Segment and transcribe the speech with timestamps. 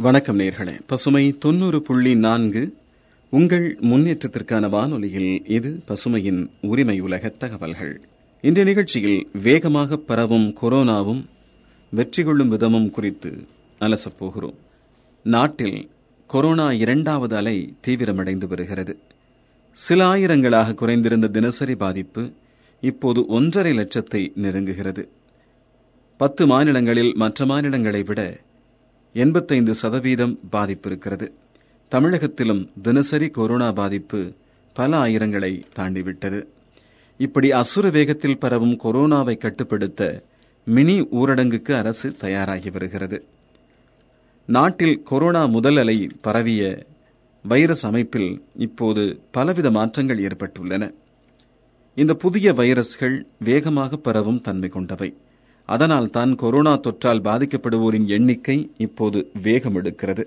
[0.00, 0.80] வணக்கம் நேர்களே.
[0.86, 2.74] பசுமை தொன்னூறு புள்ளி நான்கு.
[3.30, 8.00] உங்கள் முன்னேற்றத்திற்கான வானொலியில் இது பசுமையின் உரிமை உலக தகவல்கள்.
[8.40, 11.24] இன்றைய நிகழ்ச்சியில் வேகமாக பரவும் கொரோனாவும்
[11.90, 13.46] வெற்றி கொள்ளும் விதமும் குறித்து
[13.80, 14.54] அலசப்போகிறோம்
[15.22, 15.90] நாட்டில்
[16.26, 18.98] கொரோனா இரண்டாவது அலை தீவிரமடைந்து வருகிறது.
[19.72, 22.30] சில ஆயிரங்களாக குறைந்திருந்த தினசரி பாதிப்பு
[22.80, 25.08] இப்போது ஒன்றரை லட்சத்தை நெருங்குகிறது.
[26.16, 28.40] பத்து மாநிலங்களில் மற்ற மாநிலங்களை விட
[29.24, 31.26] எண்பத்தைந்து சதவீதம் பாதிப்பு இருக்கிறது
[31.92, 34.20] தமிழகத்திலும் தினசரி கொரோனா பாதிப்பு
[34.76, 36.40] பல ஆயிரங்களை தாண்டிவிட்டது.
[37.20, 40.02] இப்படி அசுர வேகத்தில் பரவும் கொரோனாவை கட்டுப்படுத்த
[40.66, 43.18] மினி ஊரடங்குக்கு அரசு தயாராகி வருகிறது.
[44.48, 46.62] நாட்டில் கொரோனா முதல் அலை பரவிய
[47.44, 48.30] வைரஸ் அமைப்பில்
[48.66, 50.84] இப்போது பலவித மாற்றங்கள் ஏற்பட்டுள்ளன.
[51.96, 55.10] இந்த புதிய வைரஸ்கள் வேகமாக பரவும் தன்மை கொண்டவை.
[55.74, 60.24] அதனால் தான் கொரோனா தொற்றால் பாதிக்கப்படுவோரின் எண்ணிக்கை இப்போது வேகம் எடுக்கிறது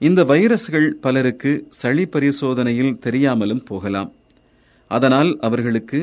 [0.00, 4.10] இந்த வைரஸ்கள் பலருக்கு சளி பரிசோதனையில் தெரியாமலும் போகலாம்.
[4.90, 6.00] அதனால் அவர்களுக்கு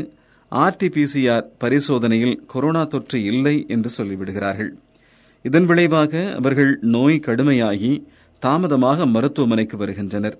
[0.52, 4.72] ஆர்டிபிசிஆர் பரிசோதனையில் கொரோனா தொற்று இல்லை என்று சொல்லிவிடுகிறார்கள்.
[5.45, 7.94] இதன் விளைவாக அவர்கள் நோய் கடுமையாகி
[8.44, 10.38] தாமதமாக மருத்துவமனைக்கு வருகின்றனர்.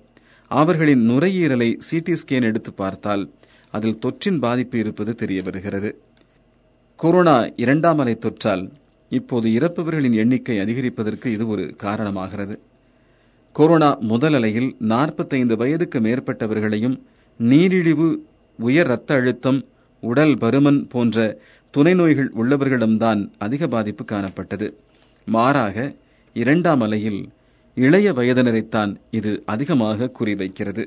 [0.50, 3.24] அவர்களின் நுரையீரலை சிடி ஸ்கேன் எடுத்து பார்த்தால்
[3.74, 5.90] அதில் தொற்றின் பாதிப்பு இருப்பது தெரிய வருகிறது.
[6.96, 8.70] கொரோனா இரண்டாம் அலை தொற்றால்
[9.08, 12.58] இப்போது இறப்பவர்களின் எண்ணிக்கை அதிகரிப்பதற்கு இது ஒரு காரணமாகிறது.
[13.52, 17.00] கொரோனா முதல் அலையில் நாற்பத்தைந்து வயதுக்கு மேற்பட்டவர்களையும்
[17.36, 18.24] நீரிழிவு
[18.58, 19.64] உயர் இரத்த அழுத்தம்
[20.00, 21.38] உடல் பருமன் போன்ற
[21.70, 24.70] துணை நோய்கள் உள்ளவர்களிடம்தான் அதிக பாதிப்பு காணப்பட்டது.
[25.26, 25.94] மாறாக
[26.34, 27.28] இரண்டாம் அலையில்
[27.74, 30.84] இளைய வயதினரைத்தான் இது அதிகமாக குறிவைக்கிறது.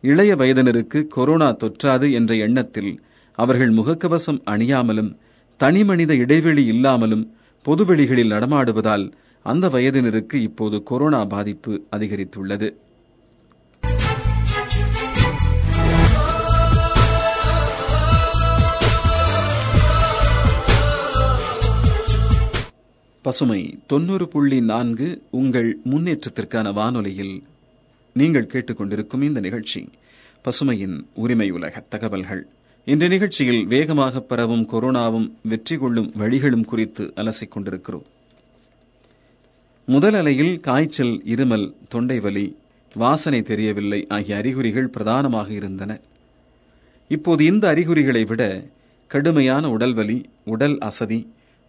[0.00, 5.16] இளைய வயதினருக்கு கொரோனா தொற்றாது என்ற எண்ணத்தில் அவர்கள் முகக்கவசம் அணியாமலும்
[5.56, 12.72] தனிமனித இடைவெளி இல்லாமலும் பொதுவெளிகளில் நடமாடுவதால் அந்த வயதினருக்கு இப்போது கொரோனா பாதிப்பு அதிகரித்துள்ளது.
[23.22, 27.42] பசுமை தொன்னூறு புள்ளி நான்கு உங்கள் முன்னேற்றத்திற்கான வானொலியில்
[28.12, 29.88] நீங்கள் கேட்டுக்கொண்டிருக்கும் இந்த நிகழ்ச்சி
[30.44, 32.46] பசுமையின் உரிமை உலக தகவல்கள்.
[32.92, 38.04] இந்த நிகழ்ச்சியில் வேகமாக பரவும் கொரோனாவும் வெற்றி கொள்ளும் வழிகளும் குறித்து அலசிக் கொண்டிருக்கிறோம்.
[39.88, 42.44] முதல் அலையில் காய்ச்சல் இருமல் தொண்டை வலி
[42.94, 46.00] வாசனை தெரியவில்லை ஆகிய அறிகுறிகள் பிரதானமாக இருந்தன.
[47.10, 48.42] இப்போது இந்த அறிகுறிகளை விட
[49.10, 51.20] கடுமையான உடல்வலி உடல் அசதி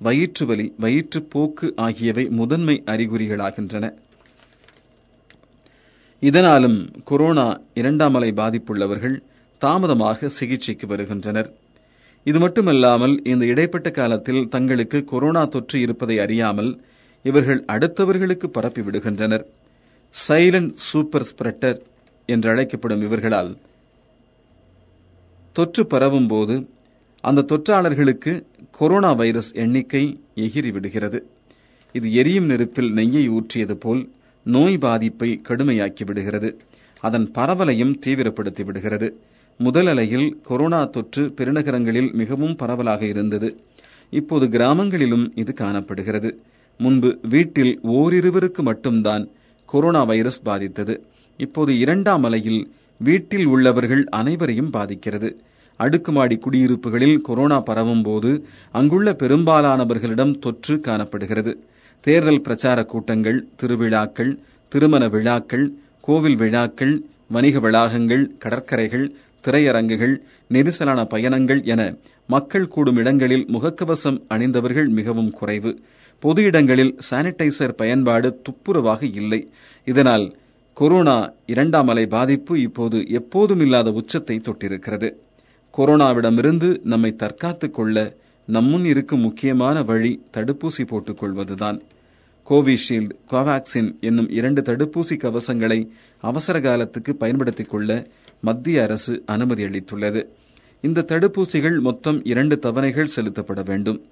[0.02, 3.86] வயிற்று வலி வயிற்றுப்போக்கு ஆகியவை முதன்மை அறிகுறிகளாகின்றன.
[6.20, 9.18] இதனாலும் கொரோனா இரண்டாம் அலை பாதிப்புள்ளவர்கள்
[9.58, 11.50] தாமதமாக சிகிச்சைக்கு வருகின்றனர்.
[12.24, 16.72] இது மட்டுமல்லாமல் இந்த இடைப்பட்ட காலத்தில் தங்களுக்கு கொரோனா தொற்று இருப்பதை அறியாமல்
[17.24, 19.46] இவர்கள் அடுத்தவர்களுக்கு பரப்பி விடுகின்றனர்.
[20.28, 21.80] சைலண்ட் சூப்பர் ஸ்பிரெட்டர்
[22.26, 23.58] என்று அழைக்கப்படும் இவர்களால்.
[25.52, 26.56] தொற்று பரவும் போது
[27.22, 28.34] அந்த தொற்றாளர்களுக்கு
[28.72, 30.04] கொரோனா வைரஸ் எண்ணிக்கை
[30.36, 31.20] எகிரி விடுகிறது.
[31.92, 34.10] இது எரியும் நெருப்பில் நெய்யை ஊற்றியது போல்
[34.44, 36.50] நோய் பாதிப்பை கடுமையாக்கி விடுகிறது.
[37.02, 39.10] அதன் பரவலையும் தீவிரப்படுத்தி விடுகிறது.
[39.58, 43.58] முதல் அலையில் கொரோனா தொற்று பெருநகரங்களில் மிகவும் பரவலாக இருந்தது.
[44.10, 46.30] இப்போது கிராமங்களிலும் இது காணப்படுகிறது.
[46.78, 49.28] முன்பு வீட்டில் ஓரிருவருக்கு மட்டும்தான்
[49.66, 51.04] கொரோனா வைரஸ் பாதித்தது.
[51.38, 55.38] இப்போது இரண்டாம் அலையில் வீட்டில் உள்ளவர்கள் அனைவரையும் பாதிக்கிறது.
[55.80, 61.54] அடுக்குமாடி குடியிருப்புகளில் கொரோனா பரவும் போது அங்குள்ள பெரும்பாலானவர்களிடம் தொற்று காணப்படுகிறது.
[62.00, 64.40] தேர்தல் பிரச்சார கூட்டங்கள் திருவிழாக்கள்
[64.70, 69.16] திருமண விழாக்கள் கோவில் விழாக்கள் வணிக வளாகங்கள் கடற்கரைகள்
[69.48, 70.16] திரையரங்குகள்
[70.50, 71.96] நெரிசலான பயணங்கள் என
[72.28, 75.80] மக்கள் கூடும் இடங்களில் முகக்கவசம் அணிந்தவர்கள் மிகவும் குறைவு.
[76.20, 79.50] பொது இடங்களில் சானிடைசர் பயன்பாடு துப்புரவாக இல்லை.
[79.86, 80.36] இதனால்
[80.74, 85.14] கொரோனா இரண்டாம் அலை பாதிப்பு இப்போது எப்போதும் இல்லாத உச்சத்தை தொட்டிருக்கிறது.
[85.78, 91.82] கொரோனாவிடமிருந்து நம்மை தற்காத்துக் கொள்ள நம்முன் இருக்கும் முக்கியமான வழி தடுப்பூசி போட்டுக் கொள்வதுதான்.
[92.50, 95.88] கோவிஷீல்டு கோவாக்சின் என்னும் இரண்டு தடுப்பூசி கவசங்களை
[96.22, 98.04] அவசர காலத்துக்கு பயன்படுத்திக் கொள்ள
[98.40, 100.26] மத்திய அரசு அனுமதி அளித்துள்ளது.
[100.82, 104.06] இந்த தடுப்பூசிகள் மொத்தம் இரண்டு தவணைகள் செலுத்தப்பட வேண்டும்.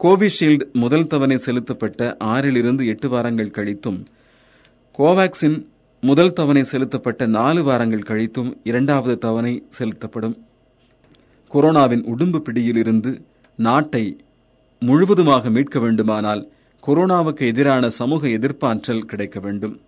[0.00, 4.04] கோவிஷீல்டு முதல் தவணை செலுத்தப்பட்ட ஆறிலிருந்து எட்டு வாரங்கள் கழித்தும்
[4.98, 5.66] கோவாக்சின்
[6.00, 10.44] முதல் தவணை செலுத்தப்பட்ட நாலு வாரங்கள் கழித்தும் இரண்டாவது தவணை செலுத்தப்படும்.
[11.52, 13.22] கொரோனாவின் உடும்பு பிடியிலிருந்து
[13.56, 14.20] நாட்டை
[14.78, 16.50] முழுவதுமாக மீட்க வேண்டுமானால்
[16.86, 19.80] கொரோனாவுக்கு எதிரான சமூக எதிர்ப்பாற்றல் கிடைக்க வேண்டும்.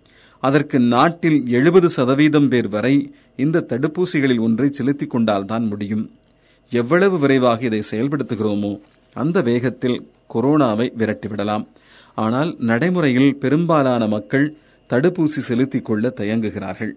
[0.46, 2.94] அதற்கு நாட்டில் எழுபது சதவீதம் பேர் வரை
[3.36, 6.04] இந்த தடுப்பூசிகளில் ஒன்றை செலுத்திக் கொண்டால்தான் முடியும்.
[6.72, 8.72] எவ்வளவு விரைவாக இதை செயல்படுத்துகிறோமோ
[9.16, 9.98] அந்த வேகத்தில்
[10.34, 11.64] கொரோனாவை விரட்டிவிடலாம்.
[12.14, 14.46] ஆனால் நடைமுறையில் பெரும்பாலான மக்கள்
[14.90, 16.92] தடுப்பூசி செலுத்திக் கொள்ள தயங்குகிறார்கள்.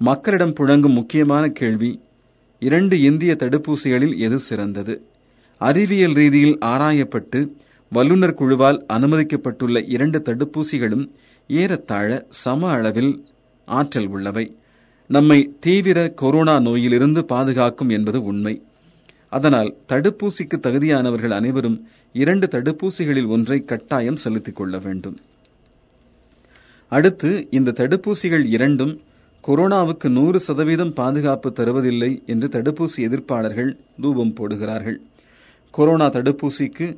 [0.00, 1.90] மக்களிடம் புழங்கும் முக்கியமான கேள்வி
[2.62, 4.94] இரண்டு இந்திய தடுப்பூசிகளில் எது சிறந்தது?
[5.60, 7.40] அறிவியல் ரீதியில் ஆராயப்பட்டு
[7.92, 11.04] வல்லுநர் குழுவால் அனுமதிக்கப்பட்டுள்ள இரண்டு தடுப்பூசிகளும்
[11.48, 13.26] ஏறத்தாழ சம அளவில்
[13.64, 14.56] ஆற்றல் உள்ளவை.
[15.06, 18.62] நம்மை தீவிர கொரோனா நோயிலிருந்து பாதுகாக்கும் என்பது உண்மை.
[19.28, 25.18] அதனால் தடுப்பூசிக்கு தகுதியானவர்கள் அனைவரும் இரண்டு தடுப்பூசிகளில் ஒன்றை கட்டாயம் செலுத்திக் கொள்ள வேண்டும்.
[26.88, 29.00] அடுத்து இந்த தடுப்பூசிகள் இரண்டும்
[29.46, 34.96] கொரோனாவுக்கு நூறு சதவீதம் பாதுகாப்பு தருவதில்லை என்று தடுப்பூசி எதிர்ப்பாளர்கள் தூபம் போடுகிறார்கள்.
[35.70, 36.96] கொரோனா தடுப்பூசிக்கு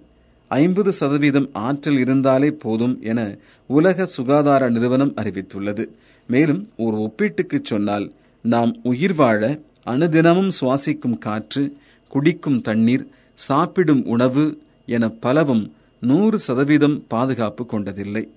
[0.49, 5.89] ஐம்பது சதவீதம் ஆற்றல் இருந்தாலே போதும் என உலக சுகாதார நிறுவனம் அறிவித்துள்ளது.
[6.27, 8.13] மேலும் ஒரு ஒப்பீட்டுக்கு சொன்னால்
[8.43, 11.77] நாம் உயிர் வாழ அனுதினமும் சுவாசிக்கும் காற்று
[12.09, 18.29] குடிக்கும் தண்ணீர் சாப்பிடும் உணவு என பலவும் நூறு சதவீதம் பாதுகாப்பு கொண்டதில்லை.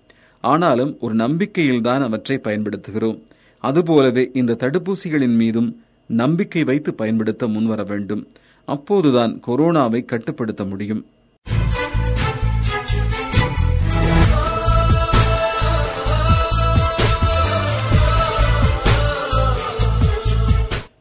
[0.42, 3.20] ஆனாலும் ஒரு நம்பிக்கையில்தான் அவற்றை பயன்படுத்துகிறோம்.
[3.60, 8.28] அதுபோலவே இந்த தடுப்பூசிகளின் மீதும் நம்பிக்கை வைத்து பயன்படுத்த முன்வர வேண்டும்.
[8.66, 11.06] அப்போதுதான் கொரோனாவை கட்டுப்படுத்த முடியும்.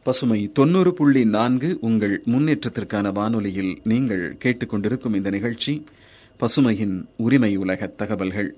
[0.09, 5.83] பசுமை தொண்ணூறு புள்ளி நான்கு உங்கள் முன்னேற்றத்திற்கான வானொலியில் நீங்கள் கேட்டுக்கொண்டிருக்கும் இந்த நிகழ்ச்சி
[6.39, 8.55] பசுமையின் உரிமை உலக தகவல்கள்.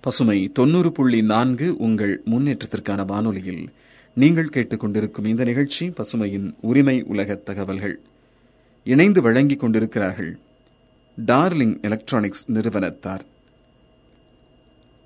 [0.00, 3.72] பசுமை தொன்னூறு புள்ளி நான்கு உங்கள் முன்னேற்றத்திற்கான வானொலியில்
[4.14, 8.00] நீங்கள் கேட்டுக்கொண்டிருக்கும் இந்த நிகழ்ச்சி பசுமையின் உரிமை உலக தகவல்கள்.
[8.84, 10.38] இணைந்து வழங்கிக் கொண்டிருக்கிறார்கள்
[11.26, 13.24] டார்லிங் எலக்ட்ரானிக்ஸ் நிறுவனத்தார்.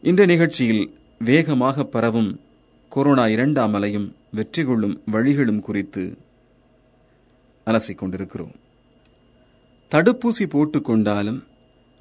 [0.03, 2.41] இந்த நிகழ்ச்சியில் வேகமாக பரவும்
[2.89, 6.19] கொரோனா இரண்டாம் அலையும் வெற்றி கொள்ளும் வழிகளும் குறித்து
[7.66, 8.54] அலசிக் கொண்டிருக்கிறோம்
[9.92, 11.40] தடுப்பூசி போட்டுக்கொண்டாலும்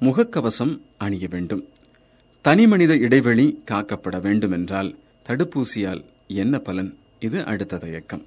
[0.00, 1.64] முகக்கவசம் அணிய வேண்டும்.
[2.44, 4.96] தனிமனித இடைவெளி காக்கப்பட வேண்டும் என்றால்
[5.28, 6.96] தடுப்பூசியால் என்ன பலன்?
[7.20, 8.24] இது அடுத்த தயக்கம்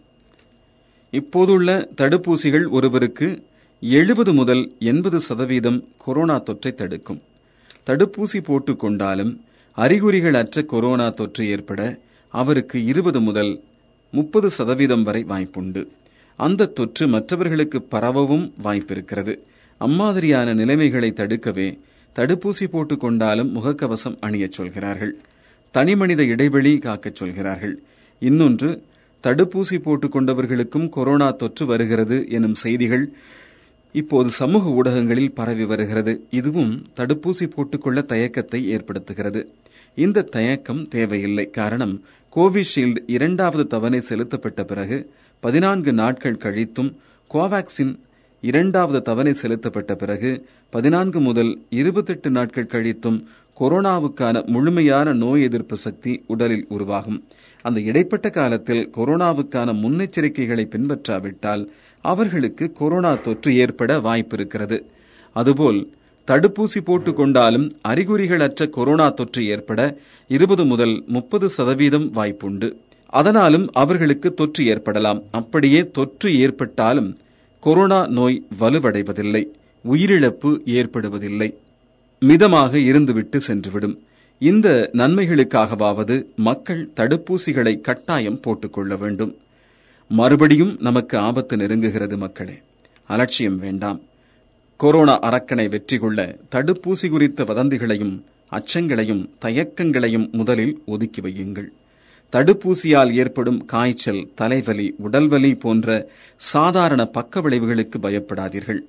[1.11, 3.43] இப்போதுள்ள தடுப்பூசிகள் ஒருவருக்கு
[3.81, 7.21] எழுபது முதல் எண்பது சதவீதம் கொரோனா தொற்றை தடுக்கும்.
[7.85, 9.39] தடுப்பூசி போட்டுக்கொண்டாலும்
[9.77, 11.99] அறிகுறிகள் அற்ற கொரோனா தொற்று ஏற்பட
[12.33, 13.63] அவருக்கு இருபது முதல்
[14.11, 15.87] முப்பது சதவீதம் வரை வாய்ப்புண்டு.
[16.35, 19.37] அந்த தொற்று மற்றவர்களுக்கு பரவவும் வாய்ப்பிருக்கிறது.
[19.77, 21.79] அம்மாதிரியான நிலைமைகளை தடுக்கவே
[22.15, 25.15] தடுப்பூசி போட்டுக் கொண்டாலும் முகக்கவசம் அணியச் சொல்கிறார்கள்.
[25.71, 27.81] தனிமனித இடைவெளி காக்கச் சொல்கிறார்கள்.
[28.19, 28.83] இன்னொன்று
[29.23, 33.11] தடுப்பூசி போட்டுக் கொண்டவர்களுக்கும் கொரோனா தொற்று வருகிறது எனும் செய்திகள்
[33.93, 36.25] இப்போது சமூக ஊடகங்களில் பரவி வருகிறது.
[36.29, 39.45] இதுவும் தடுப்பூசி போட்டுக்கொள்ள தயக்கத்தை ஏற்படுத்துகிறது.
[39.95, 41.49] இந்த தயக்கம் தேவையில்லை.
[41.49, 42.01] காரணம்
[42.35, 46.95] கோவிஷீல்டு இரண்டாவது தவணை செலுத்தப்பட்ட பிறகு பதினான்கு நாட்கள் கழித்தும்
[47.33, 47.99] கோவாக்சின்
[48.41, 53.23] இரண்டாவது தவணை செலுத்தப்பட்ட பிறகு பதினான்கு முதல் இருபத்தெட்டு நாட்கள் கழித்தும்
[53.59, 57.23] கொரோனாவுக்கான முழுமையான நோய் எதிர்ப்பு சக்தி உடலில் உருவாகும்.
[57.61, 61.67] அந்த இடைப்பட்ட காலத்தில் கொரோனாவுக்கான முன்னெச்சரிக்கைகளை பின்பற்றாவிட்டால்
[62.01, 64.83] அவர்களுக்கு கொரோனா தொற்று ஏற்பட வாய்ப்பிருக்கிறது
[65.33, 65.91] அதுபோல்
[66.27, 69.97] தடுப்பூசி போட்டுக் கொண்டாலும் அறிகுறிகளற்ற கொரோனா தொற்று ஏற்பட
[70.27, 72.73] இருபது முதல் முப்பது சதவீதம் வாய்ப்புண்டு.
[73.05, 75.23] அதனாலும் அவர்களுக்கு தொற்று ஏற்படலாம்.
[75.31, 77.17] அப்படியே தொற்று ஏற்பட்டாலும்
[77.59, 79.45] கொரோனா நோய் வலுவடைவதில்லை.
[79.91, 81.53] உயிரிழப்பு ஏற்படுவதில்லை.
[82.19, 83.97] மிதமாக இருந்துவிட்டு சென்றுவிடும்.
[84.39, 89.35] இந்த நன்மைகளுக்காகவாவது மக்கள் தடுப்பூசிகளை கட்டாயம் போட்டுக்கொள்ள வேண்டும்.
[90.09, 92.61] மறுபடியும் நமக்கு ஆபத்து நெருங்குகிறது மக்களே.
[93.07, 93.99] அலட்சியம் வேண்டாம்.
[94.81, 98.21] கொரோனா அரக்கனை வெற்றி கொள்ள தடுப்பூசி குறித்த வதந்திகளையும்
[98.51, 101.67] அச்சங்களையும் தயக்கங்களையும் முதலில் ஒதுக்கி வையுங்கள்.
[102.33, 108.79] தடுப்பூசியால் ஏற்படும் காய்ச்சல் தலைவலி உடல்வலி போன்ற சாதாரண பக்க விளைவுகளுக்கு பயப்படாதீர்கள்.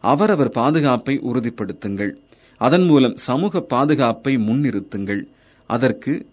[0.00, 2.12] அவரவர் பாதுகாப்பை உறுதிப்படுத்துங்கள்.
[2.56, 5.22] அதன் மூலம் சமூக பாதுகாப்பை முன்னிறுத்துங்கள்.
[5.66, 6.26] அதற்கு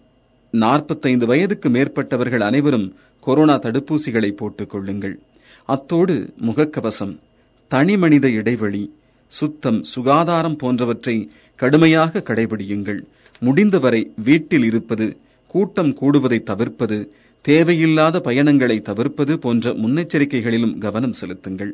[0.50, 5.20] நாற்பத்தைந்து வயதுக்கு மேற்பட்டவர்கள் அனைவரும் கொரோனா தடுப்பூசிகளை போட்டுக் கொள்ளுங்கள்.
[5.64, 7.18] அத்தோடு முகக்கவசம்
[7.68, 8.96] தனிமனித இடைவெளி
[9.28, 13.00] சுத்தம் சுகாதாரம் போன்றவற்றை கடுமையாக கடைபிடியுங்கள்.
[13.40, 15.16] முடிந்தவரை வீட்டில் இருப்பது
[15.46, 21.72] கூட்டம் கூடுவதை தவிர்ப்பது தேவையில்லாத பயணங்களை தவிர்ப்பது போன்ற முன்னெச்சரிக்கைகளிலும் கவனம் செலுத்துங்கள்.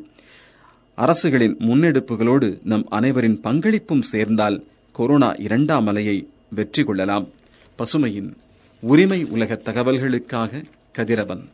[0.95, 7.27] அரசுகளின் முன்னெடுப்புகளோடு நம் அனைவரின் பங்களிப்பும் சேர்ந்தால் கொரோனா இரண்டாம் அலையை வெற்றி கொள்ளலாம்.
[7.77, 8.29] பசுமையின்
[8.81, 11.49] உரிமை உலக தகவல்களுக்காக கதிரவன்.